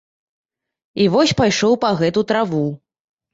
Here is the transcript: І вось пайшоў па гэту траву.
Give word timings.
І 1.05 1.07
вось 1.15 1.33
пайшоў 1.41 1.77
па 1.85 1.93
гэту 2.01 2.25
траву. 2.33 2.65